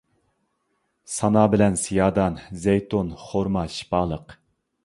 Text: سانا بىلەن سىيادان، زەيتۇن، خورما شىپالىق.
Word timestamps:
سانا 1.17 1.43
بىلەن 1.55 1.77
سىيادان، 1.83 2.41
زەيتۇن، 2.65 3.15
خورما 3.27 3.67
شىپالىق. 3.79 4.39